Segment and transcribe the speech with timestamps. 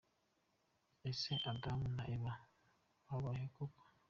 [1.09, 2.33] Ese Adam na Eva
[3.07, 3.83] babayeho koko?.